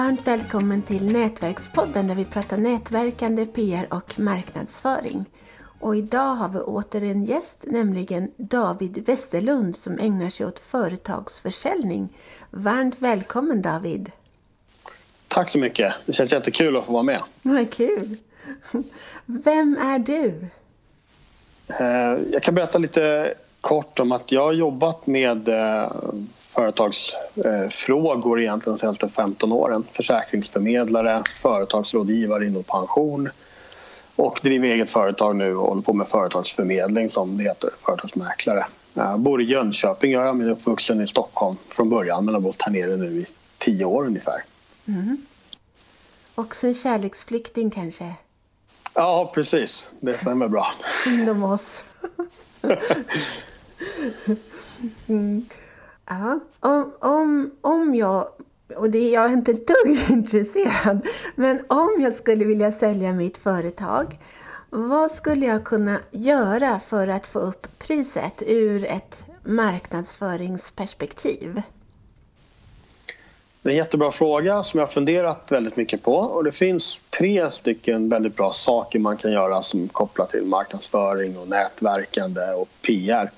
Varmt 0.00 0.26
välkommen 0.26 0.82
till 0.82 1.12
Nätverkspodden 1.12 2.06
där 2.06 2.14
vi 2.14 2.24
pratar 2.24 2.56
nätverkande, 2.56 3.46
PR 3.46 3.86
och 3.90 4.18
marknadsföring. 4.18 5.24
Och 5.80 5.96
idag 5.96 6.34
har 6.34 6.48
vi 6.48 6.58
åter 6.58 7.02
en 7.02 7.24
gäst, 7.24 7.56
nämligen 7.62 8.30
David 8.36 9.06
Westerlund 9.06 9.76
som 9.76 9.98
ägnar 9.98 10.28
sig 10.28 10.46
åt 10.46 10.58
företagsförsäljning. 10.60 12.08
Varmt 12.50 12.96
välkommen 12.98 13.62
David! 13.62 14.12
Tack 15.28 15.48
så 15.48 15.58
mycket! 15.58 15.94
Det 16.06 16.12
känns 16.12 16.32
jättekul 16.32 16.76
att 16.76 16.84
få 16.84 16.92
vara 16.92 17.02
med. 17.02 17.22
Vad 17.42 17.70
kul! 17.72 18.16
Vem 19.26 19.76
är 19.76 19.98
du? 19.98 20.46
Eh, 21.80 22.32
jag 22.32 22.42
kan 22.42 22.54
berätta 22.54 22.78
lite 22.78 23.34
kort 23.60 23.98
om 23.98 24.12
att 24.12 24.32
jag 24.32 24.42
har 24.42 24.52
jobbat 24.52 25.06
med 25.06 25.48
eh, 25.48 25.92
företagsfrågor 26.54 28.40
egentligen 28.40 28.76
de 28.76 28.80
senaste 28.80 29.08
15 29.08 29.52
åren. 29.52 29.84
Försäkringsförmedlare, 29.92 31.22
företagsrådgivare 31.42 32.46
inom 32.46 32.62
pension 32.62 33.28
och 34.16 34.40
driver 34.42 34.68
eget 34.68 34.90
företag 34.90 35.36
nu 35.36 35.56
och 35.56 35.68
håller 35.68 35.82
på 35.82 35.92
med 35.92 36.08
företagsförmedling 36.08 37.10
som 37.10 37.36
det 37.36 37.44
heter, 37.44 37.70
företagsmäklare. 37.80 38.66
Jag 38.94 39.20
bor 39.20 39.42
i 39.42 39.44
Jönköping, 39.44 40.12
jag 40.12 40.40
är 40.40 40.50
uppvuxen 40.50 41.00
i 41.00 41.06
Stockholm 41.06 41.56
från 41.68 41.90
början 41.90 42.24
men 42.24 42.34
har 42.34 42.40
bott 42.40 42.62
här 42.62 42.72
nere 42.72 42.96
nu 42.96 43.20
i 43.20 43.26
tio 43.58 43.84
år 43.84 44.06
ungefär. 44.06 44.44
Mm. 44.88 45.26
Också 46.34 46.66
en 46.66 46.74
kärleksflykting 46.74 47.70
kanske? 47.70 48.14
Ja, 48.94 49.30
precis. 49.34 49.86
Det 50.00 50.14
stämmer 50.14 50.48
bra. 50.48 50.66
Synd 51.04 51.28
om 51.28 51.42
oss. 51.42 51.84
mm. 55.06 55.46
Ja, 56.10 56.40
om, 56.60 56.92
om, 56.98 57.50
om 57.60 57.94
jag, 57.94 58.28
och 58.76 58.90
det, 58.90 59.10
jag 59.10 59.24
är 59.24 59.32
inte 59.32 59.50
ett 59.50 59.66
dugg 59.66 59.98
intresserad, 60.10 61.06
men 61.34 61.64
om 61.68 61.96
jag 62.00 62.14
skulle 62.14 62.44
vilja 62.44 62.72
sälja 62.72 63.12
mitt 63.12 63.38
företag, 63.38 64.18
vad 64.70 65.10
skulle 65.10 65.46
jag 65.46 65.64
kunna 65.64 66.00
göra 66.10 66.80
för 66.80 67.08
att 67.08 67.26
få 67.26 67.38
upp 67.38 67.66
priset 67.78 68.42
ur 68.46 68.84
ett 68.84 69.24
marknadsföringsperspektiv? 69.44 71.62
Det 73.62 73.68
är 73.68 73.72
en 73.72 73.76
jättebra 73.76 74.10
fråga 74.10 74.62
som 74.62 74.78
jag 74.78 74.86
har 74.86 74.92
funderat 74.92 75.46
väldigt 75.48 75.76
mycket 75.76 76.02
på. 76.02 76.14
Och 76.14 76.44
Det 76.44 76.52
finns 76.52 77.02
tre 77.10 77.50
stycken 77.50 78.08
väldigt 78.08 78.36
bra 78.36 78.52
saker 78.52 78.98
man 78.98 79.16
kan 79.16 79.32
göra 79.32 79.62
som 79.62 79.88
kopplar 79.88 80.26
till 80.26 80.42
marknadsföring 80.42 81.38
och 81.38 81.48
nätverkande 81.48 82.42
och 82.42 82.68
PR. 82.82 83.30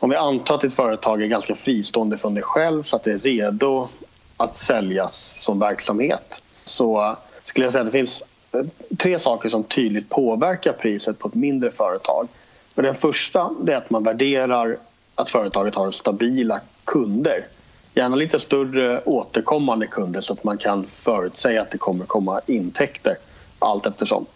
Om 0.00 0.10
vi 0.10 0.16
antar 0.16 0.54
att 0.54 0.64
ett 0.64 0.74
företag 0.74 1.22
är 1.22 1.26
ganska 1.26 1.54
fristående 1.54 2.18
från 2.18 2.34
dig 2.34 2.42
själv 2.42 2.82
så 2.82 2.96
att 2.96 3.02
det 3.04 3.12
är 3.12 3.18
redo 3.18 3.88
att 4.36 4.56
säljas 4.56 5.36
som 5.40 5.58
verksamhet 5.58 6.42
så 6.64 7.16
skulle 7.44 7.66
jag 7.66 7.72
säga 7.72 7.82
att 7.82 7.92
det 7.92 7.98
finns 7.98 8.22
eh, 8.52 8.60
tre 8.98 9.18
saker 9.18 9.48
som 9.48 9.64
tydligt 9.64 10.08
påverkar 10.08 10.72
priset 10.72 11.18
på 11.18 11.28
ett 11.28 11.34
mindre 11.34 11.70
företag. 11.70 12.28
den 12.74 12.94
första 12.94 13.50
är 13.66 13.76
att 13.76 13.90
man 13.90 14.04
värderar 14.04 14.78
att 15.14 15.30
företaget 15.30 15.74
har 15.74 15.90
stabila 15.90 16.60
kunder. 16.84 17.46
Gärna 17.94 18.16
lite 18.16 18.40
större 18.40 19.02
återkommande 19.04 19.86
kunder 19.86 20.20
så 20.20 20.32
att 20.32 20.44
man 20.44 20.58
kan 20.58 20.86
förutsäga 20.86 21.62
att 21.62 21.70
det 21.70 21.78
kommer 21.78 22.04
komma 22.04 22.40
intäkter 22.46 23.16
allt 23.58 23.86
eftersom. 23.86 24.26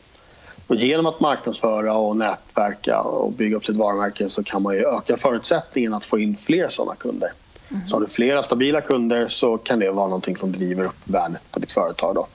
Och 0.73 0.79
genom 0.79 1.07
att 1.07 1.21
marknadsföra 1.21 1.95
och 1.95 2.17
nätverka 2.17 3.01
och 3.01 3.33
bygga 3.33 3.57
upp 3.57 3.65
sitt 3.67 3.77
varumärke 3.77 4.29
så 4.29 4.43
kan 4.43 4.63
man 4.63 4.75
öka 4.75 5.17
förutsättningen 5.17 5.95
att 5.95 6.05
få 6.05 6.19
in 6.19 6.37
fler 6.37 6.69
sådana 6.69 6.95
kunder. 6.95 7.33
Mm. 7.71 7.89
Så 7.89 7.97
har 7.97 8.01
du 8.01 8.07
flera 8.07 8.43
stabila 8.43 8.81
kunder 8.81 9.29
så 9.29 9.59
kan 9.59 9.79
det 9.79 9.91
vara 9.91 10.07
någonting 10.07 10.37
som 10.37 10.53
driver 10.53 10.85
upp 10.85 10.97
värdet 11.05 11.43
på 11.51 11.61
ditt 11.61 11.73
företag. 11.73 12.15
Då. 12.15 12.27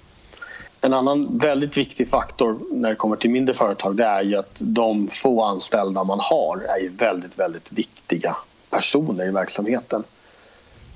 En 0.81 0.93
annan 0.93 1.37
väldigt 1.37 1.77
viktig 1.77 2.09
faktor 2.09 2.59
när 2.71 2.89
det 2.89 2.95
kommer 2.95 3.15
till 3.15 3.29
mindre 3.29 3.53
företag 3.53 3.95
det 3.95 4.03
är 4.03 4.37
att 4.37 4.61
de 4.65 5.07
få 5.07 5.43
anställda 5.43 6.03
man 6.03 6.19
har 6.19 6.57
är 6.57 6.89
väldigt, 6.89 7.39
väldigt 7.39 7.71
viktiga 7.71 8.35
personer 8.69 9.27
i 9.27 9.31
verksamheten. 9.31 10.03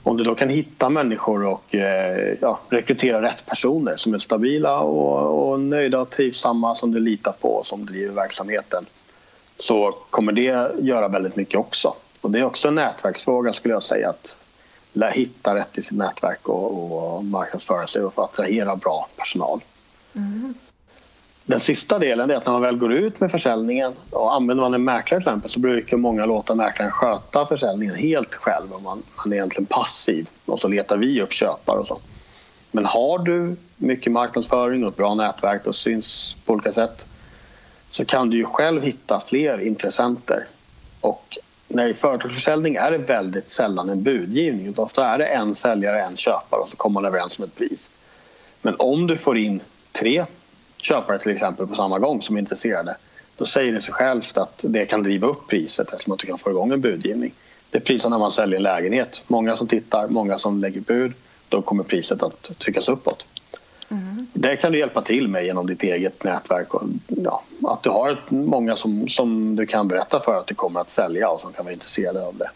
Om 0.03 0.17
du 0.17 0.23
då 0.23 0.35
kan 0.35 0.49
hitta 0.49 0.89
människor 0.89 1.45
och 1.45 1.75
eh, 1.75 2.37
ja, 2.41 2.59
rekrytera 2.69 3.21
rätt 3.21 3.45
personer 3.45 3.95
som 3.95 4.13
är 4.13 4.17
stabila 4.17 4.79
och, 4.79 5.51
och 5.51 5.59
nöjda 5.59 6.01
och 6.01 6.09
trivsamma 6.09 6.75
som 6.75 6.91
du 6.91 6.99
litar 6.99 7.31
på 7.31 7.49
och 7.49 7.67
som 7.67 7.85
driver 7.85 8.13
verksamheten 8.13 8.85
så 9.57 9.91
kommer 10.09 10.31
det 10.31 10.71
göra 10.79 11.07
väldigt 11.07 11.35
mycket 11.35 11.59
också. 11.59 11.93
Och 12.21 12.31
det 12.31 12.39
är 12.39 12.43
också 12.43 12.67
en 12.67 12.75
nätverksfråga 12.75 13.53
skulle 13.53 13.73
jag 13.73 13.83
säga 13.83 14.09
att 14.09 14.37
hitta 15.13 15.55
rätt 15.55 15.77
i 15.77 15.81
sitt 15.81 15.97
nätverk 15.97 16.49
och, 16.49 17.15
och 17.15 17.25
marknadsföra 17.25 17.87
sig 17.87 18.03
och 18.03 18.13
få 18.13 18.21
attrahera 18.21 18.75
bra 18.75 19.07
personal. 19.17 19.61
Mm. 20.15 20.53
Den 21.45 21.59
sista 21.59 21.99
delen 21.99 22.31
är 22.31 22.35
att 22.35 22.45
när 22.45 22.53
man 22.53 22.61
väl 22.61 22.77
går 22.77 22.93
ut 22.93 23.19
med 23.19 23.31
försäljningen 23.31 23.93
och 24.09 24.33
använder 24.33 24.63
man 24.63 24.73
en 24.73 24.83
mäklare 24.83 25.21
till 25.21 25.29
exempel 25.29 25.51
så 25.51 25.59
brukar 25.59 25.97
många 25.97 26.25
låta 26.25 26.55
mäklaren 26.55 26.91
sköta 26.91 27.45
försäljningen 27.45 27.95
helt 27.95 28.35
själv 28.35 28.73
och 28.73 28.81
man, 28.81 29.03
man 29.17 29.33
är 29.33 29.37
egentligen 29.37 29.65
passiv 29.65 30.27
och 30.45 30.59
så 30.59 30.67
letar 30.67 30.97
vi 30.97 31.21
upp 31.21 31.33
köpare 31.33 31.79
och 31.79 31.87
så. 31.87 31.99
Men 32.71 32.85
har 32.85 33.19
du 33.19 33.55
mycket 33.77 34.13
marknadsföring 34.13 34.83
och 34.83 34.89
ett 34.89 34.97
bra 34.97 35.15
nätverk 35.15 35.67
och 35.67 35.75
syns 35.75 36.37
på 36.45 36.53
olika 36.53 36.71
sätt 36.71 37.05
så 37.89 38.05
kan 38.05 38.29
du 38.29 38.37
ju 38.37 38.45
själv 38.45 38.83
hitta 38.83 39.19
fler 39.19 39.57
intressenter. 39.57 40.47
Och 41.01 41.37
när 41.67 41.87
i 41.87 41.93
företagsförsäljning 41.93 42.75
är 42.75 42.91
det 42.91 42.97
väldigt 42.97 43.49
sällan 43.49 43.89
en 43.89 44.03
budgivning. 44.03 44.73
Ofta 44.77 45.05
är 45.07 45.17
det 45.17 45.25
en 45.25 45.55
säljare, 45.55 46.01
en 46.01 46.17
köpare 46.17 46.61
och 46.61 46.69
så 46.69 46.75
kommer 46.75 46.93
man 46.93 47.05
överens 47.05 47.39
om 47.39 47.43
ett 47.43 47.55
pris. 47.55 47.89
Men 48.61 48.75
om 48.79 49.07
du 49.07 49.17
får 49.17 49.37
in 49.37 49.61
tre 49.91 50.25
köpare 50.81 51.19
till 51.19 51.31
exempel 51.31 51.67
på 51.67 51.75
samma 51.75 51.99
gång 51.99 52.21
som 52.21 52.35
är 52.35 52.39
intresserade 52.39 52.95
då 53.41 53.45
säger 53.45 53.73
det 53.73 53.81
sig 53.81 53.93
självt 53.93 54.37
att 54.37 54.65
det 54.67 54.85
kan 54.85 55.03
driva 55.03 55.27
upp 55.27 55.47
priset 55.47 55.93
eftersom 55.93 56.13
att 56.13 56.19
du 56.19 56.27
kan 56.27 56.37
få 56.37 56.49
igång 56.49 56.71
en 56.71 56.81
budgivning. 56.81 57.33
Det 57.69 57.77
är 57.77 57.81
priset 57.81 58.11
när 58.11 58.19
man 58.19 58.31
säljer 58.31 58.57
en 58.57 58.63
lägenhet. 58.63 59.23
Många 59.27 59.57
som 59.57 59.67
tittar, 59.67 60.07
många 60.07 60.37
som 60.37 60.61
lägger 60.61 60.81
bud. 60.81 61.13
Då 61.49 61.61
kommer 61.61 61.83
priset 61.83 62.23
att 62.23 62.59
tryckas 62.59 62.89
uppåt. 62.89 63.27
Mm. 63.89 64.27
Det 64.33 64.55
kan 64.55 64.71
du 64.71 64.79
hjälpa 64.79 65.01
till 65.01 65.27
med 65.27 65.45
genom 65.45 65.67
ditt 65.67 65.83
eget 65.83 66.23
nätverk. 66.23 66.73
Och, 66.73 66.83
ja, 67.07 67.43
att 67.67 67.83
du 67.83 67.89
har 67.89 68.21
många 68.29 68.75
som, 68.75 69.07
som 69.07 69.55
du 69.55 69.65
kan 69.65 69.87
berätta 69.87 70.19
för 70.19 70.35
att 70.35 70.47
det 70.47 70.53
kommer 70.53 70.79
att 70.79 70.89
sälja 70.89 71.29
och 71.29 71.41
som 71.41 71.53
kan 71.53 71.65
vara 71.65 71.73
intresserade 71.73 72.25
av 72.25 72.37
det. 72.37 72.49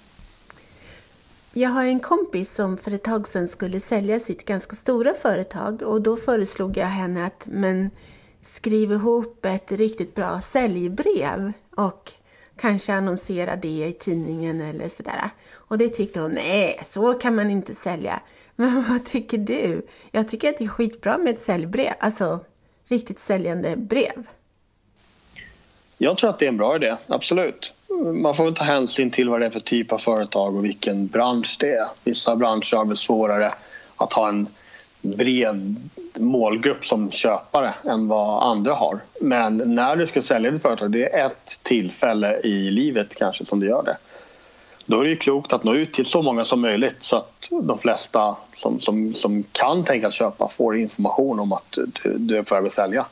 Jag 1.58 1.70
har 1.70 1.84
en 1.84 2.00
kompis 2.00 2.56
som 2.56 2.78
för 2.78 2.92
ett 2.92 3.04
tag 3.04 3.28
sedan 3.28 3.48
skulle 3.48 3.80
sälja 3.80 4.20
sitt 4.20 4.46
ganska 4.46 4.76
stora 4.76 5.14
företag 5.14 5.82
och 5.82 6.02
då 6.02 6.18
föreslog 6.18 6.78
jag 6.78 6.88
henne 6.88 7.26
att 7.26 7.48
men 7.48 7.90
skriv 8.42 8.92
ihop 8.92 9.46
ett 9.46 9.72
riktigt 9.72 10.16
bra 10.16 10.42
säljbrev 10.42 11.54
och 11.76 12.14
kanske 12.58 12.94
annonsera 12.94 13.56
det 13.56 13.88
i 13.88 13.94
tidningen 14.00 14.62
eller 14.62 14.88
sådär. 14.88 15.30
Och 15.52 15.78
det 15.78 15.90
tyckte 15.90 16.20
hon, 16.20 16.32
nej, 16.32 16.80
så 16.84 17.14
kan 17.14 17.36
man 17.36 17.50
inte 17.50 17.76
sälja. 17.76 18.22
Men 18.56 18.86
vad 18.90 19.06
tycker 19.06 19.38
du? 19.38 19.88
Jag 20.12 20.28
tycker 20.28 20.50
att 20.50 20.58
det 20.58 20.64
är 20.64 20.68
skitbra 20.68 21.18
med 21.18 21.34
ett 21.34 21.42
säljbrev, 21.42 21.94
alltså 22.00 22.40
riktigt 22.90 23.20
säljande 23.20 23.76
brev. 23.76 24.28
Jag 25.98 26.18
tror 26.18 26.30
att 26.30 26.40
det 26.40 26.46
är 26.46 26.50
en 26.50 26.58
bra 26.58 26.76
idé, 26.76 26.96
absolut. 27.08 27.74
Man 28.24 28.36
får 28.36 28.44
väl 28.44 28.54
ta 28.54 28.64
hänsyn 28.64 29.12
till 29.12 29.30
vad 29.30 29.40
det 29.40 29.46
är 29.46 29.50
för 29.50 29.60
typ 29.60 29.92
av 29.92 29.98
företag 29.98 30.56
och 30.56 30.66
vilken 30.66 31.08
bransch 31.08 31.58
det 31.60 31.72
är. 31.72 31.88
Vissa 32.04 32.36
branscher 32.36 32.78
har 32.78 32.86
väl 32.86 32.98
svårare 32.98 33.54
att 33.96 34.14
ha 34.14 34.30
en 34.30 34.48
bred 35.02 35.76
målgrupp 36.16 36.86
som 36.86 37.12
köpare 37.12 37.74
än 37.84 38.08
vad 38.08 38.44
andra 38.44 38.74
har. 38.74 39.00
Men 39.22 39.76
när 39.76 39.96
du 39.96 40.08
ska 40.08 40.22
sälja 40.22 40.52
ditt 40.52 40.62
företag, 40.62 40.92
det 40.92 41.16
är 41.16 41.26
ett 41.26 41.60
tillfälle 41.64 42.40
i 42.40 42.70
livet 42.70 43.16
kanske 43.16 43.46
som 43.46 43.60
du 43.60 43.68
gör 43.68 43.84
det. 43.84 43.98
Då 44.86 45.00
är 45.00 45.04
det 45.04 45.10
ju 45.10 45.16
klokt 45.16 45.54
att 45.54 45.64
nå 45.64 45.74
ut 45.76 45.94
till 45.94 46.06
så 46.06 46.22
många 46.22 46.46
som 46.46 46.62
möjligt 46.62 46.98
så 47.00 47.18
att 47.18 47.48
de 47.50 47.78
flesta 47.78 48.36
som, 48.58 48.80
som, 48.80 49.14
som 49.14 49.44
kan 49.52 49.84
tänka 49.84 50.12
köpa 50.12 50.50
får 50.50 50.78
information 50.78 51.40
om 51.40 51.52
att 51.54 51.78
du, 52.04 52.18
du 52.18 52.38
är 52.38 52.44
på 52.44 52.56
väg 52.56 52.66
att 52.66 52.72
sälja. 52.72 53.06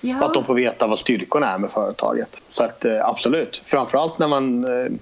Ja. 0.00 0.18
Och 0.18 0.26
att 0.26 0.34
de 0.34 0.44
får 0.44 0.54
veta 0.54 0.86
vad 0.86 0.98
styrkorna 0.98 1.54
är 1.54 1.58
med 1.58 1.70
företaget. 1.70 2.42
Så 2.50 2.64
att 2.64 2.84
eh, 2.84 3.08
absolut, 3.08 3.62
framförallt 3.66 4.18
när 4.18 4.28
man 4.28 4.64
eh, 4.64 4.92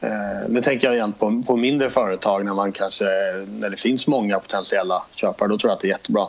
eh, 0.00 0.48
nu 0.48 0.60
tänker 0.62 0.86
jag 0.86 0.96
igen 0.96 1.12
på, 1.12 1.42
på 1.46 1.56
mindre 1.56 1.90
företag 1.90 2.44
när 2.44 2.54
man 2.54 2.72
kanske 2.72 3.04
när 3.48 3.70
det 3.70 3.76
finns 3.76 4.08
många 4.08 4.38
potentiella 4.38 5.02
köpare. 5.14 5.48
Då 5.48 5.58
tror 5.58 5.70
jag 5.70 5.76
att 5.76 5.80
det 5.80 5.86
är 5.86 5.90
jättebra. 5.90 6.26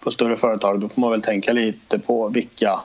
På 0.00 0.10
större 0.10 0.36
företag 0.36 0.80
då 0.80 0.88
får 0.88 1.00
man 1.00 1.10
väl 1.10 1.22
tänka 1.22 1.52
lite 1.52 1.98
på 1.98 2.28
vilka 2.28 2.80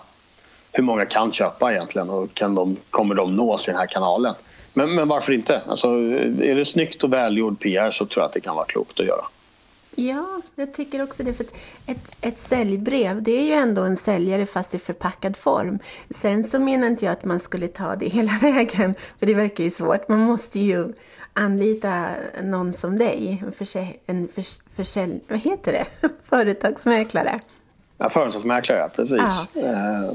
hur 0.72 0.84
många 0.84 1.06
kan 1.06 1.32
köpa 1.32 1.74
egentligen 1.74 2.10
och 2.10 2.34
kan 2.34 2.56
de, 2.56 2.78
kommer 2.90 3.16
de 3.16 3.36
nås 3.36 3.68
i 3.68 3.72
den 3.72 3.80
här 3.80 3.88
kanalen? 3.88 4.36
Men, 4.74 4.96
men 4.96 5.08
varför 5.08 5.34
inte? 5.34 5.62
Alltså, 5.68 5.88
är 5.88 6.56
det 6.56 6.66
snyggt 6.66 7.04
och 7.04 7.14
välgjord 7.14 7.60
PR 7.60 7.92
så 7.92 8.06
tror 8.06 8.22
jag 8.22 8.28
att 8.28 8.34
det 8.34 8.40
kan 8.40 8.56
vara 8.56 8.66
klokt 8.66 9.00
att 9.00 9.06
göra. 9.06 9.26
Ja, 9.96 10.42
jag 10.56 10.74
tycker 10.74 11.02
också 11.02 11.24
det. 11.24 11.34
För 11.34 11.46
ett, 11.86 12.16
ett 12.22 12.40
säljbrev, 12.40 13.24
det 13.24 13.32
är 13.32 13.44
ju 13.44 13.54
ändå 13.54 13.82
en 13.82 13.98
säljare 13.98 14.46
fast 14.46 14.76
i 14.76 14.80
förpackad 14.80 15.38
form. 15.38 15.80
Sen 16.10 16.44
så 16.44 16.60
menar 16.60 16.88
inte 16.88 17.06
jag 17.06 17.12
att 17.12 17.26
man 17.26 17.40
skulle 17.40 17.68
ta 17.68 17.96
det 17.96 18.06
hela 18.10 18.38
vägen, 18.42 18.96
för 19.20 19.26
det 19.26 19.34
verkar 19.34 19.64
ju 19.64 19.70
svårt. 19.70 20.10
Man 20.10 20.20
måste 20.20 20.60
ju 20.60 20.94
anlita 21.34 22.10
någon 22.44 22.74
som 22.74 22.98
dig, 22.98 23.44
en, 23.46 23.52
försälj, 23.52 24.00
en 24.06 24.28
förs, 24.28 24.60
försälj, 24.76 25.20
vad 25.28 25.40
heter 25.40 25.72
det? 25.72 26.10
företagsmäklare. 26.24 27.40
Ja, 27.98 28.10
företagsmäklare, 28.10 28.90
precis. 28.96 29.50
Ja. 29.54 29.62
Eh, 29.62 30.14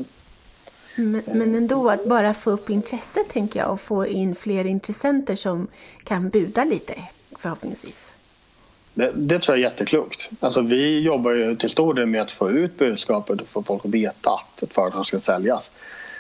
men, 0.95 1.23
men 1.27 1.55
ändå 1.55 1.91
att 1.91 2.05
bara 2.05 2.35
få 2.35 2.51
upp 2.51 2.71
intresset 2.71 3.29
tänker 3.29 3.61
jag 3.61 3.73
och 3.73 3.81
få 3.81 4.07
in 4.07 4.35
fler 4.35 4.65
intressenter 4.65 5.35
som 5.35 5.67
kan 6.05 6.29
buda 6.29 6.65
lite 6.65 6.95
förhoppningsvis. 7.39 8.15
Det, 8.99 9.13
det, 9.15 9.39
tror 9.39 9.59
jag 9.59 9.65
är 9.65 9.71
jätteklokt. 9.71 10.31
Alltså, 10.41 10.61
vi 10.61 11.01
jobbar 11.01 11.31
ju 11.31 11.57
till 11.57 11.71
stor 11.71 11.95
del 11.95 12.07
med 12.07 12.21
att 12.21 12.31
få 12.31 12.51
ut 12.51 12.79
budskapet 12.79 13.41
och 13.41 13.47
få 13.47 13.63
folk 13.63 13.85
att 13.85 13.91
veta 13.91 14.31
att 14.31 14.63
ett 14.63 14.75
företag 14.75 15.07
ska 15.07 15.21
säljas. 15.21 15.71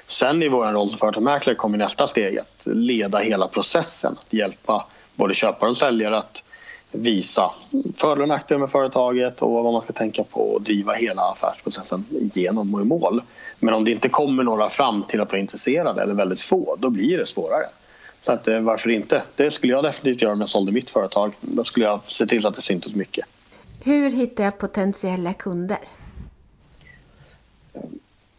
Sen 0.06 0.42
i 0.42 0.48
vår 0.48 0.66
roll 0.72 0.88
som 0.88 0.98
företagsmäklare 0.98 1.56
kommer 1.56 1.78
nästa 1.78 2.06
steg 2.06 2.38
att 2.38 2.66
leda 2.66 3.19
hela 3.19 3.48
processen. 3.48 4.16
Att 4.26 4.32
hjälpa 4.32 4.86
både 5.14 5.34
köpare 5.34 5.70
och 5.70 5.76
säljare 5.76 6.19
att 6.19 6.42
visa 6.92 7.50
för 7.94 8.20
och 8.20 8.28
nackdelar 8.28 8.58
med 8.60 8.70
företaget 8.70 9.42
och 9.42 9.50
vad 9.50 9.72
man 9.72 9.82
ska 9.82 9.92
tänka 9.92 10.25
på 10.25 10.40
och 10.40 10.62
driva 10.62 10.92
hela 10.94 11.22
affärsprocessen 11.22 12.04
igenom 12.10 12.75
och 12.75 12.80
i 12.80 12.84
mål. 12.84 13.22
Men 13.58 13.75
om 13.75 13.84
det 13.84 13.90
inte 13.90 14.08
kommer 14.08 14.42
några 14.42 14.69
fram 14.69 15.04
till 15.08 15.20
att 15.20 15.32
vara 15.32 15.40
intresserade 15.40 16.02
eller 16.02 16.14
väldigt 16.14 16.40
få, 16.40 16.76
då 16.78 16.90
blir 16.90 17.19
det 17.19 17.26
svårare. 17.26 17.66
Så 18.22 18.32
att, 18.32 18.48
eh, 18.48 18.60
varför 18.60 18.90
inte? 18.90 19.22
Det 19.36 19.50
skulle 19.50 19.72
jag 19.72 19.84
definitivt 19.84 20.22
göra 20.22 20.32
om 20.32 20.40
jag 20.40 20.48
sålde 20.48 20.72
mitt 20.72 20.90
företag. 20.90 21.32
Då 21.40 21.64
skulle 21.64 21.86
jag 21.86 22.02
se 22.02 22.26
till 22.26 22.46
att 22.46 22.54
det 22.54 22.62
syntes 22.62 22.94
mycket. 22.94 23.26
Hur 23.84 24.10
hittar 24.10 24.44
jag 24.44 24.58
potentiella 24.58 25.34
kunder? 25.34 25.78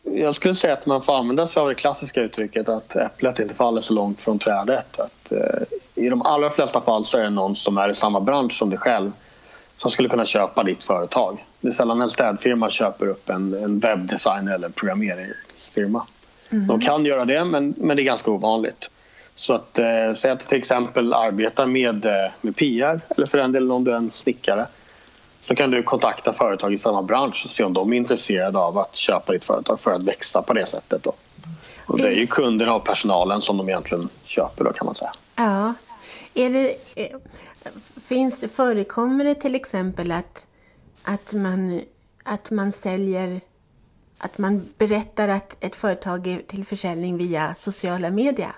Jag 0.03 0.35
skulle 0.35 0.55
säga 0.55 0.73
att 0.73 0.85
man 0.85 1.01
får 1.01 1.17
använda 1.17 1.47
sig 1.47 1.61
av 1.61 1.67
det 1.67 1.75
klassiska 1.75 2.21
uttrycket 2.21 2.69
att 2.69 2.95
äpplet 2.95 3.39
inte 3.39 3.55
faller 3.55 3.81
så 3.81 3.93
långt 3.93 4.21
från 4.21 4.39
trädet. 4.39 4.99
Att, 4.99 5.31
eh, 5.31 5.61
I 5.95 6.09
de 6.09 6.21
allra 6.21 6.49
flesta 6.49 6.81
fall 6.81 7.05
så 7.05 7.17
är 7.17 7.23
det 7.23 7.29
någon 7.29 7.55
som 7.55 7.77
är 7.77 7.89
i 7.89 7.95
samma 7.95 8.19
bransch 8.19 8.53
som 8.53 8.69
dig 8.69 8.79
själv 8.79 9.11
som 9.77 9.91
skulle 9.91 10.09
kunna 10.09 10.25
köpa 10.25 10.63
ditt 10.63 10.83
företag. 10.83 11.45
Det 11.61 11.67
är 11.67 11.71
sällan 11.71 12.01
en 12.01 12.09
städfirma 12.09 12.69
köper 12.69 13.07
upp 13.07 13.29
en, 13.29 13.53
en 13.53 13.79
webbdesigner 13.79 14.53
eller 14.53 14.69
programmeringsfirma. 14.69 16.05
Mm. 16.49 16.67
De 16.67 16.79
kan 16.79 17.05
göra 17.05 17.25
det, 17.25 17.45
men, 17.45 17.73
men 17.77 17.97
det 17.97 18.03
är 18.03 18.05
ganska 18.05 18.31
ovanligt. 18.31 18.91
Så 19.39 19.53
att 19.53 19.79
eh, 19.79 20.13
säg 20.15 20.31
att 20.31 20.39
du 20.39 20.45
till 20.45 20.57
exempel 20.57 21.13
arbetar 21.13 21.65
med, 21.65 22.05
eh, 22.05 22.31
med 22.41 22.55
PR 22.55 23.01
eller 23.09 23.27
för 23.27 23.37
den 23.37 23.51
delen 23.51 23.71
om 23.71 23.83
du 23.83 23.91
är 23.91 23.95
en 23.95 24.11
snickare. 24.11 24.67
Så 25.41 25.55
kan 25.55 25.71
du 25.71 25.83
kontakta 25.83 26.33
företag 26.33 26.73
i 26.73 26.77
samma 26.77 27.03
bransch 27.03 27.41
och 27.45 27.51
se 27.51 27.63
om 27.63 27.73
de 27.73 27.93
är 27.93 27.97
intresserade 27.97 28.59
av 28.59 28.77
att 28.77 28.95
köpa 28.95 29.33
ditt 29.33 29.45
företag 29.45 29.79
för 29.79 29.91
att 29.91 30.03
växa 30.03 30.41
på 30.41 30.53
det 30.53 30.65
sättet. 30.65 31.03
Då. 31.03 31.13
Och 31.85 31.97
det 31.97 32.07
är 32.07 32.11
ju 32.11 32.27
kunderna 32.27 32.75
och 32.75 32.85
personalen 32.85 33.41
som 33.41 33.57
de 33.57 33.69
egentligen 33.69 34.09
köper 34.23 34.63
då 34.63 34.73
kan 34.73 34.85
man 34.85 34.95
säga. 34.95 35.11
Ja. 35.35 35.73
Är 36.33 36.49
det, 36.49 36.75
eh, 36.95 37.17
finns 38.05 38.39
det, 38.39 38.47
förekommer 38.47 39.25
det 39.25 39.35
till 39.35 39.55
exempel 39.55 40.11
att, 40.11 40.45
att, 41.03 41.33
man, 41.33 41.81
att 42.23 42.51
man 42.51 42.71
säljer 42.71 43.41
att 44.17 44.37
man 44.37 44.65
berättar 44.77 45.27
att 45.27 45.63
ett 45.63 45.75
företag 45.75 46.27
är 46.27 46.41
till 46.47 46.65
försäljning 46.65 47.17
via 47.17 47.55
sociala 47.55 48.09
medier? 48.09 48.55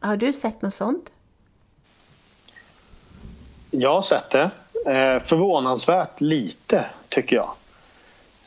Har 0.00 0.16
du 0.16 0.32
sett 0.32 0.62
något 0.62 0.74
sånt? 0.74 1.12
Jag 3.70 3.94
har 3.94 4.02
sett 4.02 4.30
det. 4.30 4.50
Eh, 4.86 5.22
förvånansvärt 5.24 6.20
lite, 6.20 6.86
tycker 7.08 7.36
jag. 7.36 7.50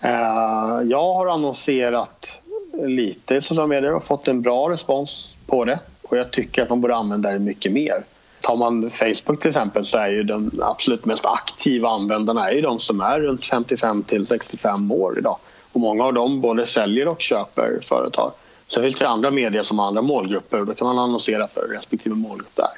Eh, 0.02 0.82
jag 0.90 1.14
har 1.14 1.28
annonserat 1.28 2.42
lite 2.74 3.36
i 3.36 3.42
sociala 3.42 3.68
medier 3.68 3.96
och 3.96 4.04
fått 4.04 4.28
en 4.28 4.42
bra 4.42 4.70
respons 4.70 5.36
på 5.46 5.66
det. 5.66 5.80
Och 6.02 6.18
jag 6.18 6.32
tycker 6.32 6.64
att 6.64 6.70
man 6.70 6.82
borde 6.82 6.96
använda 6.96 7.32
det 7.32 7.40
mycket 7.40 7.72
mer. 7.72 8.04
Tar 8.42 8.56
man 8.56 8.90
Facebook 8.90 9.40
till 9.40 9.50
exempel 9.50 9.86
så 9.86 9.98
är 9.98 10.08
ju 10.08 10.24
de 10.24 10.52
absolut 10.62 11.06
mest 11.06 11.26
aktiva 11.26 11.90
användarna 11.90 12.50
är 12.50 12.56
ju 12.56 12.62
de 12.62 12.80
som 12.80 13.02
är 13.02 13.20
runt 13.20 13.46
55 13.46 14.04
till 14.04 14.28
65 14.28 14.92
år 14.92 15.18
idag. 15.18 15.38
Och 15.72 15.80
många 15.80 16.06
av 16.06 16.14
dem 16.14 16.42
både 16.42 16.66
säljer 16.66 17.08
och 17.08 17.22
köper 17.22 17.80
företag. 17.82 18.32
Sen 18.70 18.84
finns 18.84 18.96
det 18.96 19.08
andra 19.08 19.32
medier 19.32 19.64
som 19.64 19.80
har 19.80 19.88
andra 19.88 20.02
målgrupper 20.02 20.60
och 20.60 20.66
då 20.66 20.74
kan 20.74 20.88
man 20.88 21.00
annonsera 21.00 21.48
för 21.48 21.68
respektive 21.68 22.16
målgrupp 22.16 22.56
där. 22.56 22.70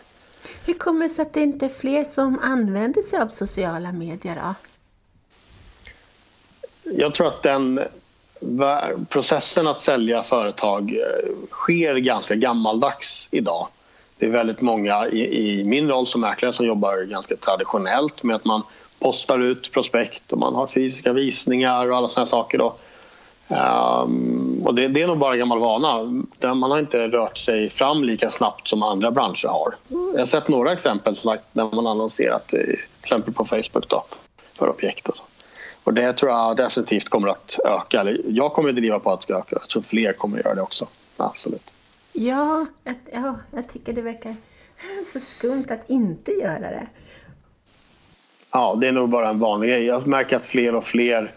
Hur 0.65 0.73
kommer 0.73 1.03
det 1.03 1.09
sig 1.09 1.21
att 1.21 1.33
det 1.33 1.41
inte 1.41 1.65
är 1.65 1.69
fler 1.69 2.03
som 2.03 2.39
använder 2.41 3.01
sig 3.01 3.19
av 3.19 3.27
sociala 3.27 3.91
medier 3.91 4.35
då? 4.35 4.55
Jag 6.83 7.13
tror 7.13 7.27
att 7.27 7.43
den 7.43 7.79
processen 9.09 9.67
att 9.67 9.81
sälja 9.81 10.23
företag 10.23 10.91
eh, 10.91 11.47
sker 11.49 11.95
ganska 11.95 12.35
gammaldags 12.35 13.27
idag. 13.31 13.67
Det 14.17 14.25
är 14.25 14.29
väldigt 14.29 14.61
många 14.61 15.07
i, 15.07 15.59
i 15.59 15.63
min 15.63 15.89
roll 15.89 16.07
som 16.07 16.21
mäklare 16.21 16.53
som 16.53 16.65
jobbar 16.65 17.03
ganska 17.03 17.35
traditionellt 17.35 18.23
med 18.23 18.35
att 18.35 18.45
man 18.45 18.63
postar 18.99 19.39
ut 19.39 19.71
prospekt 19.71 20.33
och 20.33 20.39
man 20.39 20.55
har 20.55 20.67
fysiska 20.67 21.13
visningar 21.13 21.91
och 21.91 21.97
alla 21.97 22.09
sådana 22.09 22.27
saker. 22.27 22.57
Då. 22.57 22.75
Um, 23.51 24.61
och 24.65 24.75
det, 24.75 24.87
det, 24.87 25.01
är 25.01 25.07
nog 25.07 25.17
bara 25.17 25.37
gammal 25.37 25.59
vana. 25.59 26.03
Man 26.53 26.71
har 26.71 26.79
inte 26.79 27.07
rört 27.07 27.37
sig 27.37 27.69
fram 27.69 28.03
lika 28.03 28.29
snabbt 28.29 28.67
som 28.67 28.83
andra 28.83 29.11
branscher 29.11 29.47
har. 29.47 29.75
Jag 29.87 30.19
har 30.19 30.25
sett 30.25 30.47
några 30.47 30.73
exempel 30.73 31.15
där 31.51 31.75
man 31.75 31.87
annonserat 31.87 32.47
till 32.47 32.79
exempel 33.01 33.33
på 33.33 33.45
Facebook 33.45 33.89
då, 33.89 34.05
för 34.53 34.69
objekt. 34.69 35.09
Och, 35.09 35.17
så. 35.17 35.23
och 35.83 35.93
det 35.93 36.13
tror 36.13 36.31
jag 36.31 36.57
definitivt 36.57 37.09
kommer 37.09 37.27
att 37.27 37.59
öka. 37.65 38.15
Jag 38.25 38.53
kommer 38.53 38.69
att 38.69 38.75
driva 38.75 38.99
på 38.99 39.11
att 39.11 39.19
det 39.19 39.23
ska 39.23 39.37
öka. 39.37 39.57
Jag 39.59 39.69
tror 39.69 39.81
fler 39.81 40.13
kommer 40.13 40.39
att 40.39 40.45
göra 40.45 40.55
det 40.55 40.61
också. 40.61 40.87
Absolut. 41.17 41.71
Ja, 42.13 42.65
jag, 42.83 42.95
ja, 43.13 43.35
jag 43.51 43.69
tycker 43.69 43.93
det 43.93 44.01
verkar 44.01 44.35
så 45.13 45.19
skumt 45.19 45.65
att 45.69 45.89
inte 45.89 46.31
göra 46.31 46.59
det. 46.59 46.87
Ja, 48.51 48.77
det 48.81 48.87
är 48.87 48.91
nog 48.91 49.09
bara 49.09 49.29
en 49.29 49.39
vanlig 49.39 49.69
grej. 49.69 49.85
Jag 49.85 50.07
märker 50.07 50.35
att 50.35 50.45
fler 50.45 50.75
och 50.75 50.83
fler 50.83 51.31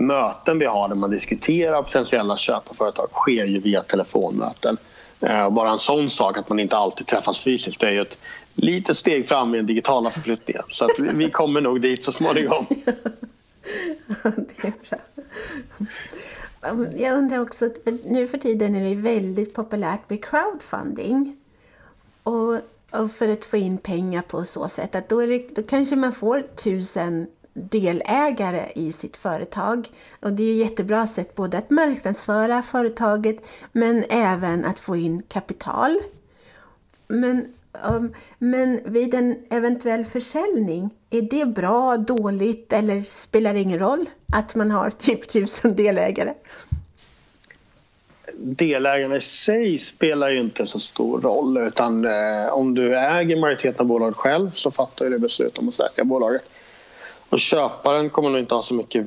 möten 0.00 0.58
vi 0.58 0.66
har 0.66 0.88
där 0.88 0.96
man 0.96 1.10
diskuterar 1.10 1.82
potentiella 1.82 2.36
köparföretag 2.36 3.08
sker 3.12 3.44
ju 3.44 3.60
via 3.60 3.82
telefonmöten. 3.82 4.76
Eh, 5.20 5.50
bara 5.50 5.70
en 5.70 5.78
sån 5.78 6.10
sak 6.10 6.38
att 6.38 6.48
man 6.48 6.60
inte 6.60 6.76
alltid 6.76 7.06
träffas 7.06 7.44
fysiskt 7.44 7.80
det 7.80 7.86
är 7.86 7.90
ju 7.90 8.00
ett 8.00 8.18
litet 8.54 8.96
steg 8.96 9.28
fram 9.28 9.54
i 9.54 9.56
den 9.56 9.66
digitala 9.66 10.10
förflyttningen. 10.10 10.62
Så 10.68 10.84
att 10.84 10.98
vi 10.98 11.30
kommer 11.30 11.60
nog 11.60 11.80
dit 11.80 12.04
så 12.04 12.12
småningom. 12.12 12.66
Det 14.22 14.68
är 14.68 14.72
bra. 14.90 14.98
Jag 16.96 17.18
undrar 17.18 17.38
också, 17.38 17.70
nu 18.04 18.26
för 18.26 18.38
tiden 18.38 18.74
är 18.74 18.88
det 18.88 18.94
väldigt 18.94 19.54
populärt 19.54 20.10
med 20.10 20.24
crowdfunding. 20.24 21.36
Och, 22.22 22.54
och 22.90 23.10
för 23.18 23.28
att 23.28 23.44
få 23.44 23.56
in 23.56 23.78
pengar 23.78 24.22
på 24.22 24.44
så 24.44 24.68
sätt 24.68 24.94
att 24.94 25.08
då, 25.08 25.20
det, 25.20 25.54
då 25.54 25.62
kanske 25.62 25.96
man 25.96 26.12
får 26.12 26.42
tusen 26.42 27.26
delägare 27.52 28.72
i 28.74 28.92
sitt 28.92 29.16
företag. 29.16 29.88
Och 30.20 30.32
det 30.32 30.42
är 30.42 30.52
ett 30.52 30.70
jättebra 30.70 31.06
sätt 31.06 31.34
både 31.34 31.58
att 31.58 31.70
marknadsföra 31.70 32.62
företaget 32.62 33.36
men 33.72 34.04
även 34.08 34.64
att 34.64 34.78
få 34.78 34.96
in 34.96 35.22
kapital. 35.28 36.00
Men, 37.08 37.54
um, 37.88 38.14
men 38.38 38.80
vid 38.84 39.14
en 39.14 39.36
eventuell 39.50 40.04
försäljning, 40.04 40.90
är 41.10 41.22
det 41.22 41.44
bra, 41.44 41.96
dåligt 41.96 42.72
eller 42.72 43.02
spelar 43.02 43.54
det 43.54 43.60
ingen 43.60 43.78
roll 43.78 44.08
att 44.32 44.54
man 44.54 44.70
har 44.70 44.90
typ 44.90 45.28
tusen 45.28 45.76
delägare? 45.76 46.34
Delägarna 48.34 49.16
i 49.16 49.20
sig 49.20 49.78
spelar 49.78 50.30
ju 50.30 50.40
inte 50.40 50.66
så 50.66 50.80
stor 50.80 51.20
roll 51.20 51.58
utan 51.58 52.04
eh, 52.04 52.48
om 52.52 52.74
du 52.74 52.98
äger 52.98 53.40
majoriteten 53.40 53.80
av 53.80 53.86
bolaget 53.86 54.16
själv 54.16 54.50
så 54.54 54.70
fattar 54.70 55.10
du 55.10 55.18
beslut 55.18 55.58
om 55.58 55.68
att 55.68 55.74
sälja 55.74 56.04
bolaget. 56.04 56.42
Och 57.30 57.38
köparen 57.38 58.10
kommer 58.10 58.30
nog 58.30 58.38
inte 58.38 58.54
ha 58.54 58.62
så 58.62 58.74
mycket 58.74 59.06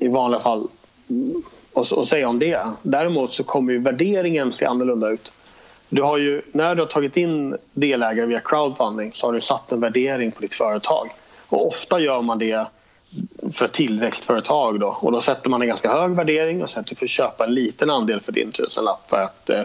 i 0.00 0.08
vanliga 0.08 0.40
fall 0.40 0.68
att 1.74 2.08
säga 2.08 2.28
om 2.28 2.38
det. 2.38 2.66
Däremot 2.82 3.34
så 3.34 3.44
kommer 3.44 3.72
ju 3.72 3.78
värderingen 3.78 4.52
se 4.52 4.66
annorlunda 4.66 5.10
ut. 5.10 5.32
Du 5.88 6.02
har 6.02 6.18
ju, 6.18 6.42
när 6.52 6.74
du 6.74 6.82
har 6.82 6.86
tagit 6.88 7.16
in 7.16 7.56
delägare 7.72 8.26
via 8.26 8.40
crowdfunding 8.40 9.12
så 9.14 9.26
har 9.26 9.32
du 9.32 9.40
satt 9.40 9.72
en 9.72 9.80
värdering 9.80 10.32
på 10.32 10.40
ditt 10.40 10.54
företag. 10.54 11.10
Och 11.48 11.66
ofta 11.66 12.00
gör 12.00 12.22
man 12.22 12.38
det 12.38 12.66
för 13.52 13.68
tillväxtföretag 13.68 14.80
då. 14.80 14.98
och 15.00 15.12
då 15.12 15.20
sätter 15.20 15.50
man 15.50 15.62
en 15.62 15.68
ganska 15.68 15.90
hög 15.90 16.10
värdering 16.10 16.62
och 16.62 16.70
sen 16.70 16.80
att 16.80 16.86
du 16.86 16.96
får 16.96 17.06
köpa 17.06 17.44
en 17.44 17.54
liten 17.54 17.90
andel 17.90 18.20
för 18.20 18.32
din 18.32 18.52
tusenlapp 18.52 19.10
för 19.10 19.22
att 19.22 19.50
eh, 19.50 19.62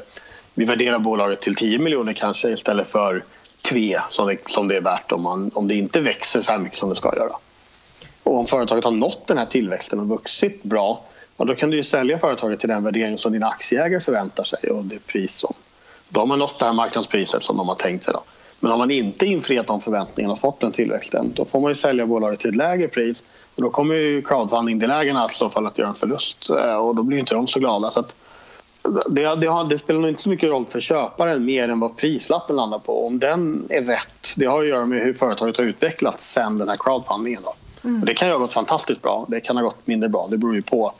vi 0.53 0.65
värderar 0.65 0.99
bolaget 0.99 1.41
till 1.41 1.55
10 1.55 1.79
miljoner 1.79 2.13
kanske 2.13 2.49
istället 2.49 2.87
för 2.87 3.23
3 3.69 3.99
som 4.09 4.27
det, 4.27 4.37
som 4.49 4.67
det 4.67 4.77
är 4.77 4.81
värt 4.81 5.11
om, 5.11 5.21
man, 5.21 5.51
om 5.53 5.67
det 5.67 5.75
inte 5.75 6.01
växer 6.01 6.41
så 6.41 6.51
här 6.51 6.59
mycket 6.59 6.79
som 6.79 6.89
det 6.89 6.95
ska 6.95 7.15
göra. 7.15 7.35
Och 8.31 8.39
om 8.39 8.45
företaget 8.45 8.83
har 8.83 8.91
nått 8.91 9.27
den 9.27 9.37
här 9.37 9.45
tillväxten 9.45 9.99
och 9.99 10.07
vuxit 10.07 10.63
bra 10.63 11.01
ja, 11.37 11.45
då 11.45 11.55
kan 11.55 11.69
du 11.69 11.77
ju 11.77 11.83
sälja 11.83 12.19
företaget 12.19 12.59
till 12.59 12.69
den 12.69 12.83
värdering 12.83 13.17
som 13.17 13.31
dina 13.31 13.47
aktieägare 13.47 13.99
förväntar 13.99 14.43
sig 14.43 14.69
och 14.69 14.85
det 14.85 15.07
pris 15.07 15.37
som 15.37 15.53
då 16.09 16.19
har 16.19 16.27
man 16.27 16.39
nått 16.39 16.59
det 16.59 16.65
här 16.65 16.73
marknadspriset 16.73 17.43
som 17.43 17.57
de 17.57 17.67
har 17.67 17.75
tänkt 17.75 18.05
sig. 18.05 18.13
Då. 18.13 18.23
Men 18.59 18.71
om 18.71 18.79
man 18.79 18.91
inte 18.91 19.25
infriat 19.25 19.67
de 19.67 19.81
förväntningarna 19.81 20.33
och 20.33 20.39
fått 20.39 20.59
den 20.59 20.71
tillväxten 20.71 21.31
då 21.35 21.45
får 21.45 21.59
man 21.59 21.71
ju 21.71 21.75
sälja 21.75 22.05
bolaget 22.05 22.39
till 22.39 22.49
ett 22.49 22.55
lägre 22.55 22.87
pris 22.87 23.23
och 23.55 23.61
då 23.61 23.69
kommer 23.69 23.95
ju 23.95 24.21
crowdfunding-delägarna 24.21 25.27
i 25.31 25.33
så 25.33 25.49
fall 25.49 25.67
att 25.67 25.77
göra 25.77 25.89
en 25.89 25.95
förlust 25.95 26.49
eh, 26.49 26.75
och 26.75 26.95
då 26.95 27.03
blir 27.03 27.19
inte 27.19 27.35
de 27.35 27.47
så 27.47 27.59
glada. 27.59 27.89
Så 27.89 27.99
att 27.99 28.15
det, 29.09 29.35
det, 29.35 29.47
har, 29.47 29.69
det, 29.69 29.77
spelar 29.77 29.99
nog 29.99 30.09
inte 30.09 30.21
så 30.21 30.29
mycket 30.29 30.49
roll 30.49 30.65
för 30.65 30.79
köparen 30.79 31.45
mer 31.45 31.69
än 31.69 31.79
vad 31.79 31.97
prislappen 31.97 32.55
landar 32.55 32.79
på. 32.79 33.07
Om 33.07 33.19
den 33.19 33.67
är 33.69 33.81
rätt, 33.81 34.33
det 34.37 34.45
har 34.45 34.61
att 34.61 34.67
göra 34.67 34.85
med 34.85 35.01
hur 35.01 35.13
företaget 35.13 35.57
har 35.57 35.63
utvecklats 35.63 36.33
sen 36.33 36.57
den 36.57 36.69
här 36.69 36.75
crowdfundingen. 36.79 37.41
Då. 37.43 37.53
Mm. 37.83 38.05
det 38.05 38.13
kan 38.13 38.27
ju 38.27 38.33
ha 38.33 38.39
gått 38.39 38.53
fantastiskt 38.53 39.01
bra, 39.01 39.25
det 39.29 39.39
kan 39.39 39.57
ha 39.57 39.63
gått 39.63 39.87
mindre 39.87 40.09
bra. 40.09 40.27
Det 40.27 40.37
beror 40.37 40.55
ju 40.55 40.61
på 40.61 40.93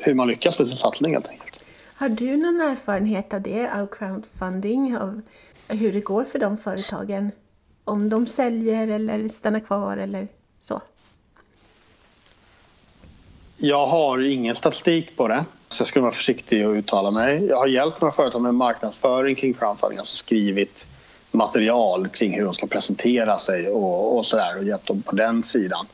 hur 0.00 0.14
man 0.14 0.28
lyckas 0.28 0.58
med 0.58 0.68
sin 0.68 0.76
satsning 0.76 1.12
helt 1.12 1.28
enkelt. 1.28 1.60
Har 1.94 2.08
du 2.08 2.36
någon 2.36 2.60
erfarenhet 2.60 3.34
av 3.34 3.42
det, 3.42 3.70
av 3.72 3.86
crowdfunding? 3.86 4.96
Av 4.96 5.22
hur 5.68 5.92
det 5.92 6.00
går 6.00 6.24
för 6.24 6.38
de 6.38 6.56
företagen? 6.56 7.30
Om 7.84 8.08
de 8.08 8.26
säljer 8.26 8.88
eller 8.88 9.28
stannar 9.28 9.60
kvar 9.60 9.96
eller 9.96 10.28
så? 10.60 10.80
Jag 13.56 13.86
har 13.86 14.30
ingen 14.30 14.54
statistik 14.54 15.16
på 15.16 15.28
det, 15.28 15.44
så 15.68 15.80
jag 15.80 15.88
ska 15.88 16.00
vara 16.00 16.12
försiktig 16.12 16.68
och 16.68 16.72
uttala 16.72 17.10
mig. 17.10 17.44
Jag 17.44 17.56
har 17.56 17.66
hjälpt 17.66 18.00
några 18.00 18.12
företag 18.12 18.42
med 18.42 18.54
marknadsföring 18.54 19.34
kring 19.34 19.54
crowdfunding, 19.54 19.98
alltså 19.98 20.16
skrivit 20.16 20.88
material 21.30 22.08
kring 22.08 22.32
hur 22.32 22.44
de 22.44 22.54
ska 22.54 22.66
presentera 22.66 23.38
sig 23.38 23.68
och, 23.68 24.18
och 24.18 24.26
sådär 24.26 24.58
och 24.58 24.64
hjälpt 24.64 24.86
dem 24.86 25.02
på 25.02 25.16
den 25.16 25.42
sidan. 25.42 25.86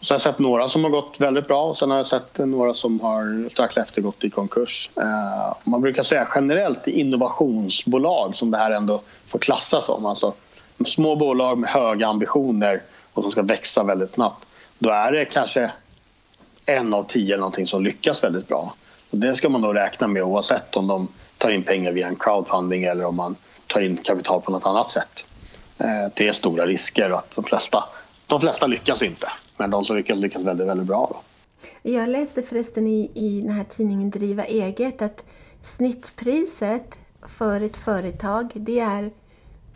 Så 0.00 0.12
jag 0.12 0.18
har 0.18 0.20
sett 0.20 0.38
några 0.38 0.68
som 0.68 0.84
har 0.84 0.90
gått 0.90 1.20
väldigt 1.20 1.48
bra 1.48 1.64
och 1.64 1.76
sen 1.76 1.90
har 1.90 1.96
jag 1.96 2.06
sett 2.06 2.38
några 2.38 2.74
som 2.74 3.00
har 3.00 3.48
strax 3.50 3.76
efter 3.76 4.02
gått 4.02 4.24
i 4.24 4.30
konkurs. 4.30 4.90
Eh, 4.96 5.54
man 5.64 5.80
brukar 5.80 6.02
säga 6.02 6.28
generellt 6.34 6.88
i 6.88 7.00
innovationsbolag 7.00 8.36
som 8.36 8.50
det 8.50 8.58
här 8.58 8.70
ändå 8.70 9.00
får 9.26 9.38
klassas 9.38 9.86
som. 9.86 10.06
Alltså 10.06 10.32
små 10.86 11.16
bolag 11.16 11.58
med 11.58 11.70
höga 11.70 12.06
ambitioner 12.06 12.82
och 13.12 13.22
som 13.22 13.32
ska 13.32 13.42
växa 13.42 13.82
väldigt 13.82 14.10
snabbt. 14.10 14.44
Då 14.78 14.90
är 14.90 15.12
det 15.12 15.24
kanske 15.24 15.70
en 16.66 16.94
av 16.94 17.04
tio 17.04 17.34
eller 17.34 17.40
någonting 17.40 17.66
som 17.66 17.84
lyckas 17.84 18.24
väldigt 18.24 18.48
bra. 18.48 18.74
Och 19.10 19.18
det 19.18 19.36
ska 19.36 19.48
man 19.48 19.60
nog 19.60 19.76
räkna 19.76 20.06
med 20.06 20.22
oavsett 20.22 20.76
om 20.76 20.86
de 20.86 21.08
tar 21.38 21.50
in 21.50 21.62
pengar 21.62 21.92
via 21.92 22.08
en 22.08 22.16
crowdfunding 22.16 22.84
eller 22.84 23.04
om 23.04 23.16
man 23.16 23.36
tar 23.68 23.80
in 23.80 23.96
kapital 23.96 24.40
på 24.40 24.50
något 24.50 24.66
annat 24.66 24.90
sätt. 24.90 25.26
Uh, 25.80 26.12
det 26.14 26.28
är 26.28 26.32
stora 26.32 26.66
risker 26.66 27.10
att 27.10 27.36
de 27.36 27.44
flesta 27.44 27.84
de 28.28 28.40
flesta 28.40 28.66
lyckas 28.66 29.02
inte, 29.02 29.26
men 29.58 29.70
de 29.70 29.84
som 29.84 29.96
lyckas 29.96 30.18
lyckas 30.18 30.42
väldigt, 30.42 30.66
väldigt 30.66 30.86
bra. 30.86 31.10
Då. 31.12 31.20
Jag 31.90 32.08
läste 32.08 32.42
förresten 32.42 32.86
i, 32.86 33.10
i 33.14 33.40
den 33.40 33.50
här 33.50 33.64
tidningen 33.64 34.10
Driva 34.10 34.44
eget 34.44 35.02
att 35.02 35.24
snittpriset 35.62 36.98
för 37.26 37.60
ett 37.60 37.76
företag 37.76 38.50
det 38.54 38.80
är 38.80 39.10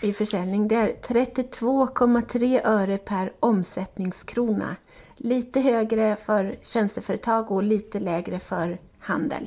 i 0.02 0.12
försäljning 0.12 0.68
det 0.68 0.74
är 0.74 0.88
32,3 0.88 2.60
öre 2.64 2.98
per 2.98 3.32
omsättningskrona. 3.40 4.76
Lite 5.16 5.60
högre 5.60 6.16
för 6.16 6.56
tjänsteföretag 6.62 7.50
och 7.50 7.62
lite 7.62 8.00
lägre 8.00 8.38
för 8.38 8.78
handel. 8.98 9.46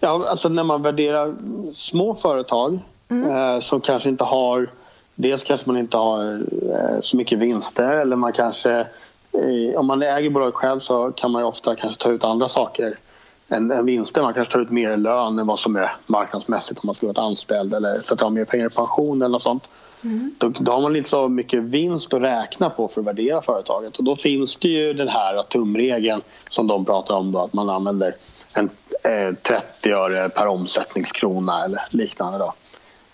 Ja, 0.00 0.26
alltså 0.28 0.48
när 0.48 0.64
man 0.64 0.82
värderar 0.82 1.34
små 1.72 2.14
företag 2.14 2.78
mm. 3.08 3.30
eh, 3.30 3.60
som 3.60 3.80
kanske 3.80 4.08
inte 4.08 4.24
har 4.24 4.68
Dels 5.14 5.44
kanske 5.44 5.70
man 5.70 5.76
inte 5.76 5.96
har 5.96 6.32
eh, 6.72 7.00
så 7.02 7.16
mycket 7.16 7.38
vinster 7.38 7.96
eller 7.96 8.16
man 8.16 8.32
kanske 8.32 8.80
eh, 9.32 9.76
om 9.76 9.86
man 9.86 10.02
äger 10.02 10.30
bolaget 10.30 10.54
själv 10.54 10.80
så 10.80 11.12
kan 11.12 11.30
man 11.30 11.44
ofta 11.44 11.76
kanske 11.76 12.02
ta 12.02 12.10
ut 12.10 12.24
andra 12.24 12.48
saker 12.48 12.98
än, 13.48 13.70
än 13.70 13.86
vinster. 13.86 14.22
Man 14.22 14.34
kanske 14.34 14.52
tar 14.52 14.60
ut 14.60 14.70
mer 14.70 14.96
lön 14.96 15.38
än 15.38 15.46
vad 15.46 15.58
som 15.58 15.76
är 15.76 15.92
marknadsmässigt 16.06 16.80
om 16.80 16.86
man 16.86 16.94
skulle 16.94 17.12
vara 17.12 17.26
anställd 17.26 17.74
eller 17.74 17.94
sätta 17.94 18.24
av 18.24 18.32
mer 18.32 18.44
pengar 18.44 18.66
i 18.66 18.76
pension 18.76 19.22
eller 19.22 19.32
något 19.32 19.42
sånt. 19.42 19.68
Mm. 20.02 20.34
Då, 20.38 20.48
då, 20.48 20.72
har 20.72 20.80
man 20.80 20.96
inte 20.96 21.10
så 21.10 21.28
mycket 21.28 21.62
vinst 21.62 22.14
att 22.14 22.22
räkna 22.22 22.70
på 22.70 22.88
för 22.88 23.00
att 23.00 23.06
värdera 23.06 23.42
företaget. 23.42 23.96
Och 23.96 24.04
då 24.04 24.16
finns 24.16 24.56
det 24.56 24.68
ju 24.68 24.92
den 24.92 25.08
här 25.08 25.42
tumregeln 25.42 26.22
som 26.50 26.66
de 26.66 26.84
pratar 26.84 27.14
om 27.14 27.32
då, 27.32 27.40
att 27.40 27.52
man 27.52 27.70
använder 27.70 28.14
en, 28.54 28.70
eh, 29.02 29.34
30 29.42 29.92
öre 29.92 30.28
per 30.28 30.46
omsättningskrona 30.46 31.64
eller 31.64 31.80
liknande. 31.90 32.38
Då 32.38 32.54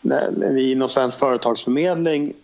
när 0.01 0.53
vi 0.53 0.73
inom 0.73 0.89
Svensk 0.89 1.19
Företagsförmedling 1.19 2.35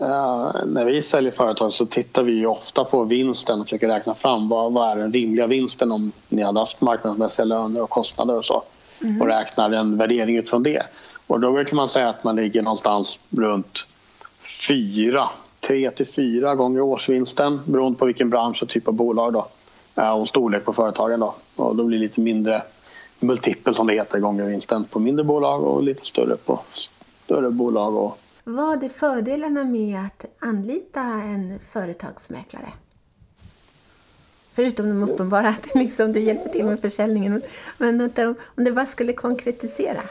Uh, 0.00 0.64
när 0.66 0.84
vi 0.84 1.02
säljer 1.02 1.32
företag 1.32 1.72
så 1.72 1.86
tittar 1.86 2.22
vi 2.22 2.46
ofta 2.46 2.84
på 2.84 3.04
vinsten 3.04 3.60
och 3.60 3.66
försöker 3.66 3.88
räkna 3.88 4.14
fram 4.14 4.48
vad, 4.48 4.72
vad 4.72 4.90
är 4.90 4.96
den 4.96 5.12
rimliga 5.12 5.46
vinsten 5.46 5.92
om 5.92 6.12
ni 6.28 6.42
hade 6.42 6.60
haft 6.60 6.80
marknadsmässiga 6.80 7.44
löner 7.44 7.82
och 7.82 7.90
kostnader 7.90 8.36
och 8.36 8.44
så. 8.44 8.62
Mm. 9.02 9.22
Och 9.22 9.28
räknar 9.28 9.70
en 9.70 9.96
värdering 9.96 10.36
utifrån 10.36 10.62
det. 10.62 10.82
Och 11.26 11.40
då 11.40 11.52
brukar 11.52 11.76
man 11.76 11.88
säga 11.88 12.08
att 12.08 12.24
man 12.24 12.36
ligger 12.36 12.62
någonstans 12.62 13.20
runt 13.30 13.86
fyra, 14.68 15.28
tre 15.60 15.90
till 15.90 16.06
fyra 16.06 16.54
gånger 16.54 16.80
årsvinsten 16.80 17.60
beroende 17.64 17.98
på 17.98 18.06
vilken 18.06 18.30
bransch 18.30 18.62
och 18.62 18.68
typ 18.68 18.88
av 18.88 18.94
bolag 18.94 19.32
då. 19.32 19.46
Uh, 19.98 20.10
och 20.10 20.28
storlek 20.28 20.64
på 20.64 20.72
företagen 20.72 21.20
då. 21.20 21.34
Och 21.56 21.76
då 21.76 21.84
blir 21.84 21.98
det 21.98 22.02
lite 22.04 22.20
mindre 22.20 22.62
multipel 23.20 23.74
som 23.74 23.86
det 23.86 23.94
heter 23.94 24.18
gånger 24.18 24.44
vinsten 24.44 24.84
på 24.84 24.98
mindre 24.98 25.24
bolag 25.24 25.62
och 25.62 25.82
lite 25.82 26.06
större 26.06 26.36
på 26.36 26.60
större 27.24 27.50
bolag. 27.50 27.96
Och... 27.96 28.18
Vad 28.44 28.84
är 28.84 28.88
fördelarna 28.88 29.64
med 29.64 30.00
att 30.00 30.24
anlita 30.38 31.00
en 31.00 31.58
företagsmäklare? 31.72 32.72
Förutom 34.52 34.88
de 34.88 35.10
uppenbara 35.10 35.48
att 35.48 35.74
liksom 35.74 36.12
du 36.12 36.20
hjälper 36.20 36.48
till 36.48 36.64
med 36.64 36.80
försäljningen. 36.80 37.42
Men 37.78 38.00
om 38.56 38.64
det 38.64 38.72
bara 38.72 38.86
skulle 38.86 39.12
konkretisera? 39.12 40.02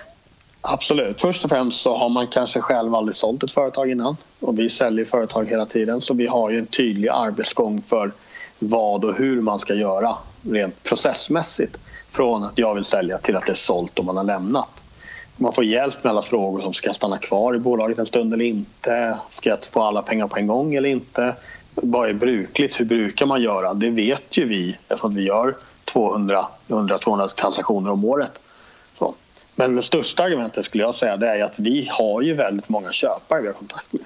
Absolut. 0.61 1.21
Först 1.21 1.43
och 1.43 1.49
främst 1.49 1.81
så 1.81 1.97
har 1.97 2.09
man 2.09 2.27
kanske 2.27 2.61
själv 2.61 2.95
aldrig 2.95 3.15
sålt 3.15 3.43
ett 3.43 3.51
företag 3.51 3.91
innan. 3.91 4.17
Och 4.39 4.59
vi 4.59 4.69
säljer 4.69 5.05
företag 5.05 5.45
hela 5.45 5.65
tiden 5.65 6.01
så 6.01 6.13
vi 6.13 6.27
har 6.27 6.49
ju 6.49 6.59
en 6.59 6.65
tydlig 6.65 7.09
arbetsgång 7.09 7.81
för 7.81 8.11
vad 8.59 9.05
och 9.05 9.15
hur 9.15 9.41
man 9.41 9.59
ska 9.59 9.73
göra 9.73 10.15
rent 10.41 10.83
processmässigt. 10.83 11.77
Från 12.09 12.43
att 12.43 12.57
jag 12.57 12.75
vill 12.75 12.85
sälja 12.85 13.17
till 13.17 13.35
att 13.35 13.45
det 13.45 13.51
är 13.51 13.55
sålt 13.55 13.99
och 13.99 14.05
man 14.05 14.17
har 14.17 14.23
lämnat 14.23 14.82
man 15.37 15.53
får 15.53 15.65
hjälp 15.65 16.03
med 16.03 16.09
alla 16.09 16.21
frågor 16.21 16.61
som 16.61 16.73
ska 16.73 16.89
jag 16.89 16.95
stanna 16.95 17.17
kvar 17.17 17.55
i 17.55 17.59
bolaget 17.59 17.99
en 17.99 18.05
stund 18.05 18.33
eller 18.33 18.45
inte? 18.45 19.17
Ska 19.31 19.49
jag 19.49 19.65
få 19.65 19.81
alla 19.81 20.01
pengar 20.01 20.27
på 20.27 20.37
en 20.37 20.47
gång 20.47 20.75
eller 20.75 20.89
inte? 20.89 21.35
Vad 21.75 22.09
är 22.09 22.13
brukligt? 22.13 22.79
Hur 22.79 22.85
brukar 22.85 23.25
man 23.25 23.41
göra? 23.41 23.73
Det 23.73 23.89
vet 23.89 24.37
ju 24.37 24.45
vi 24.45 24.77
eftersom 24.87 25.15
vi 25.15 25.23
gör 25.23 25.55
200-200 25.85 27.27
transaktioner 27.27 27.91
om 27.91 28.05
året. 28.05 28.39
Så. 28.97 29.15
Men 29.55 29.75
det 29.75 29.81
största 29.81 30.23
argumentet 30.23 30.65
skulle 30.65 30.83
jag 30.83 30.95
säga 30.95 31.17
det 31.17 31.27
är 31.27 31.43
att 31.43 31.59
vi 31.59 31.89
har 31.91 32.21
ju 32.21 32.33
väldigt 32.33 32.69
många 32.69 32.91
köpare 32.91 33.41
vi 33.41 33.47
har 33.47 33.53
kontakt 33.53 33.93
med. 33.93 34.05